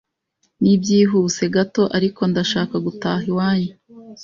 Nibyihuse 0.61 1.43
gato 1.55 1.83
ariko 1.97 2.21
ndashaka 2.31 2.75
gutaha 2.85 3.21
iwanyu 3.31 3.71